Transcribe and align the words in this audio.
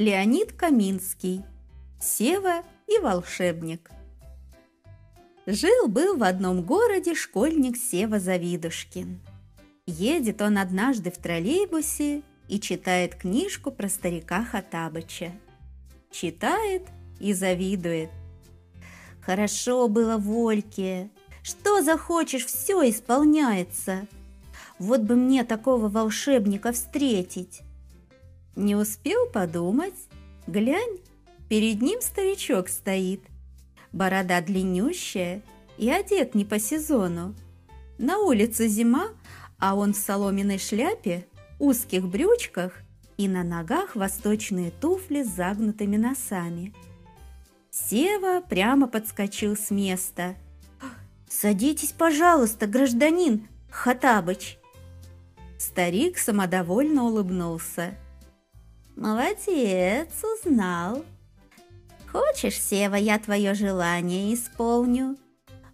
Леонид 0.00 0.54
Каминский. 0.54 1.44
Сева 2.00 2.62
и 2.86 2.98
волшебник. 3.00 3.90
Жил-был 5.44 6.16
в 6.16 6.22
одном 6.22 6.62
городе 6.62 7.14
школьник 7.14 7.76
Сева 7.76 8.18
Завидушкин. 8.18 9.20
Едет 9.84 10.40
он 10.40 10.56
однажды 10.56 11.10
в 11.10 11.18
троллейбусе 11.18 12.22
и 12.48 12.58
читает 12.58 13.14
книжку 13.14 13.70
про 13.70 13.90
старика 13.90 14.42
Хатабыча. 14.42 15.32
Читает 16.10 16.84
и 17.18 17.34
завидует. 17.34 18.08
Хорошо 19.20 19.86
было 19.86 20.16
Вольке. 20.16 21.10
Что 21.42 21.82
захочешь, 21.82 22.46
все 22.46 22.88
исполняется. 22.88 24.06
Вот 24.78 25.02
бы 25.02 25.14
мне 25.14 25.44
такого 25.44 25.90
волшебника 25.90 26.72
встретить. 26.72 27.60
Не 28.56 28.76
успел 28.76 29.26
подумать, 29.26 29.94
глянь, 30.46 30.98
перед 31.48 31.80
ним 31.80 32.00
старичок 32.00 32.68
стоит. 32.68 33.22
Борода 33.92 34.40
длиннющая 34.40 35.42
и 35.78 35.90
одет 35.90 36.34
не 36.34 36.44
по 36.44 36.58
сезону. 36.58 37.34
На 37.98 38.18
улице 38.18 38.68
зима, 38.68 39.08
а 39.58 39.74
он 39.74 39.92
в 39.92 39.96
соломенной 39.96 40.58
шляпе, 40.58 41.26
узких 41.58 42.06
брючках 42.06 42.72
и 43.16 43.28
на 43.28 43.42
ногах 43.42 43.96
восточные 43.96 44.70
туфли 44.70 45.22
с 45.22 45.28
загнутыми 45.28 45.96
носами. 45.96 46.74
Сева 47.70 48.40
прямо 48.40 48.88
подскочил 48.88 49.56
с 49.56 49.70
места. 49.70 50.34
«Садитесь, 51.28 51.92
пожалуйста, 51.92 52.66
гражданин 52.66 53.46
Хатабыч!» 53.70 54.58
Старик 55.58 56.18
самодовольно 56.18 57.04
улыбнулся. 57.04 57.94
Молодец, 59.00 60.10
узнал. 60.22 61.02
Хочешь, 62.12 62.60
Сева, 62.60 62.96
я 62.96 63.18
твое 63.18 63.54
желание 63.54 64.34
исполню? 64.34 65.16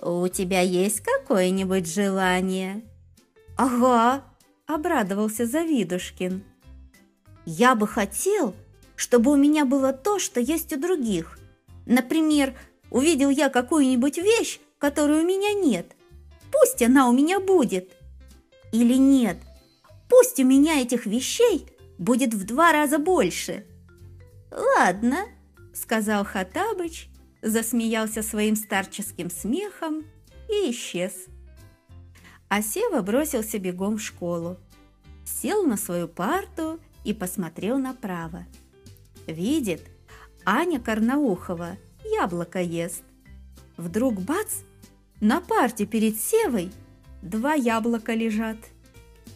У 0.00 0.26
тебя 0.28 0.62
есть 0.62 1.02
какое-нибудь 1.02 1.86
желание? 1.86 2.82
Ага, 3.58 4.24
обрадовался 4.66 5.44
Завидушкин. 5.44 6.42
Я 7.44 7.74
бы 7.74 7.86
хотел, 7.86 8.54
чтобы 8.96 9.32
у 9.32 9.36
меня 9.36 9.66
было 9.66 9.92
то, 9.92 10.18
что 10.18 10.40
есть 10.40 10.72
у 10.72 10.80
других. 10.80 11.38
Например, 11.84 12.54
увидел 12.90 13.28
я 13.28 13.50
какую-нибудь 13.50 14.16
вещь, 14.16 14.60
которой 14.78 15.20
у 15.20 15.26
меня 15.26 15.52
нет. 15.52 15.94
Пусть 16.50 16.80
она 16.80 17.06
у 17.06 17.12
меня 17.12 17.38
будет. 17.38 17.92
Или 18.72 18.94
нет, 18.94 19.36
пусть 20.08 20.40
у 20.40 20.44
меня 20.44 20.80
этих 20.80 21.04
вещей 21.04 21.66
будет 22.00 22.32
в 22.32 22.44
два 22.44 22.72
раза 22.72 22.98
больше. 22.98 23.66
Ладно, 24.50 25.26
сказал 25.74 26.24
Хатабыч, 26.24 27.08
засмеялся 27.42 28.22
своим 28.22 28.56
старческим 28.56 29.30
смехом 29.30 30.06
и 30.48 30.70
исчез. 30.70 31.26
А 32.48 32.62
Сева 32.62 33.02
бросился 33.02 33.58
бегом 33.58 33.98
в 33.98 34.02
школу, 34.02 34.56
сел 35.24 35.64
на 35.66 35.76
свою 35.76 36.08
парту 36.08 36.80
и 37.04 37.12
посмотрел 37.12 37.78
направо. 37.78 38.46
Видит, 39.26 39.82
Аня 40.44 40.80
Карнаухова 40.80 41.76
яблоко 42.02 42.60
ест. 42.60 43.04
Вдруг 43.76 44.20
бац, 44.22 44.62
на 45.20 45.42
парте 45.42 45.84
перед 45.84 46.18
Севой 46.18 46.72
два 47.20 47.52
яблока 47.52 48.14
лежат, 48.14 48.56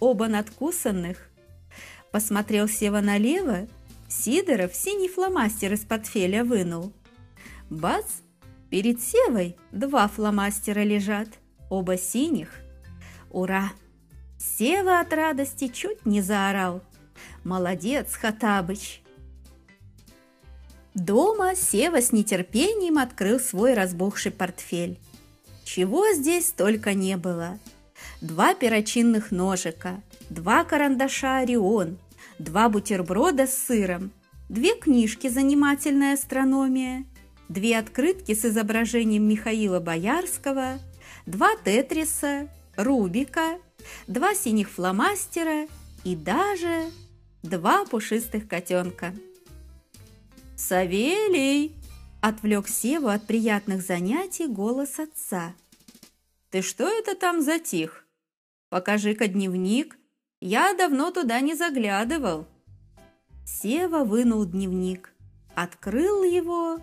оба 0.01 0.29
надкусанных. 0.29 1.31
Посмотрел 2.15 2.69
Сева 2.69 3.01
налево, 3.01 3.67
Сидоров 4.07 4.73
синий 4.73 5.09
фломастер 5.09 5.73
из 5.73 5.81
портфеля 5.81 6.45
вынул. 6.45 6.93
Бац! 7.71 8.05
Перед 8.71 9.03
Севой 9.03 9.57
два 9.73 10.07
фломастера 10.07 10.85
лежат, 10.85 11.27
оба 11.71 11.99
синих. 11.99 12.51
Ура! 13.31 13.73
Сева 14.39 15.01
от 15.01 15.13
радости 15.13 15.67
чуть 15.67 16.07
не 16.07 16.21
заорал. 16.21 16.85
Молодец, 17.43 18.15
Хатабыч! 18.15 19.03
Дома 20.95 21.57
Сева 21.57 22.01
с 22.01 22.13
нетерпением 22.13 22.99
открыл 22.99 23.41
свой 23.41 23.75
разбухший 23.75 24.31
портфель. 24.31 25.01
Чего 25.65 26.13
здесь 26.13 26.53
только 26.57 26.95
не 26.95 27.17
было. 27.17 27.59
Два 28.21 28.55
перочинных 28.55 29.33
ножика, 29.33 30.01
два 30.31 30.65
карандаша 30.65 31.39
«Орион», 31.39 31.99
два 32.39 32.69
бутерброда 32.69 33.47
с 33.47 33.55
сыром, 33.57 34.11
две 34.49 34.75
книжки 34.75 35.29
«Занимательная 35.29 36.15
астрономия», 36.15 37.05
две 37.49 37.79
открытки 37.79 38.35
с 38.35 38.45
изображением 38.45 39.29
Михаила 39.29 39.81
Боярского, 39.81 40.79
два 41.27 41.51
тетриса, 41.65 42.49
рубика, 42.77 43.59
два 44.07 44.35
синих 44.35 44.71
фломастера 44.71 45.67
и 46.05 46.17
даже 46.17 46.91
два 47.43 47.85
пушистых 47.85 48.49
котенка. 48.49 49.15
«Савелий!»– 50.57 51.77
отвлек 52.21 52.69
Севу 52.69 53.09
от 53.09 53.27
приятных 53.27 53.83
занятий 53.83 54.47
голос 54.47 54.99
отца. 54.99 55.55
«Ты 56.51 56.63
что 56.63 56.89
это 56.89 57.15
там 57.15 57.43
затих? 57.43 58.07
Покажи-ка 58.71 59.27
дневник 59.27 59.97
я 60.47 60.75
давно 60.75 61.11
туда 61.11 61.41
не 61.41 61.55
заглядывал. 61.55 62.47
Сева 63.47 64.05
вынул 64.05 64.45
дневник, 64.45 65.15
открыл 65.55 66.23
его, 66.23 66.81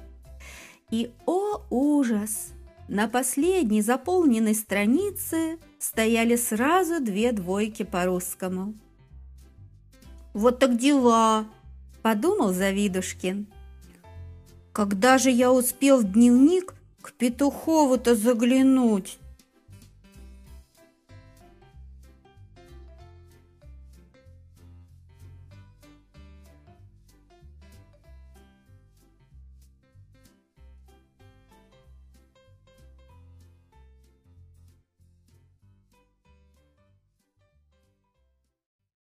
и, 0.90 1.12
о 1.28 1.62
ужас! 1.70 2.54
На 2.88 3.08
последней 3.08 3.84
заполненной 3.84 4.56
странице 4.56 5.60
стояли 5.78 6.38
сразу 6.38 7.00
две 7.00 7.34
двойки 7.34 7.84
по-русскому. 7.84 8.74
«Вот 10.34 10.58
так 10.58 10.76
дела!»– 10.78 11.46
подумал 12.02 12.54
Завидушкин. 12.54 13.46
«Когда 14.74 15.20
же 15.20 15.30
я 15.30 15.54
успел 15.54 16.00
в 16.00 16.12
дневник 16.12 16.74
к 17.00 17.14
Петухову-то 17.14 18.16
заглянуть?» 18.16 19.21